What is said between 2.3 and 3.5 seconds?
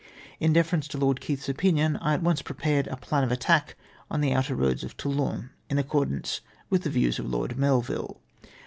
pre pared a .plan of